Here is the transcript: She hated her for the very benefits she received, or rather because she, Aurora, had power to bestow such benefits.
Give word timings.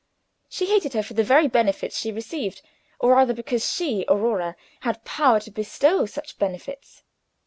She 0.49 0.65
hated 0.65 0.93
her 0.95 1.03
for 1.03 1.13
the 1.13 1.21
very 1.23 1.47
benefits 1.47 1.95
she 1.99 2.11
received, 2.11 2.63
or 2.97 3.11
rather 3.13 3.35
because 3.35 3.71
she, 3.71 4.03
Aurora, 4.09 4.55
had 4.79 5.05
power 5.05 5.39
to 5.41 5.51
bestow 5.51 6.07
such 6.07 6.39
benefits. 6.39 7.03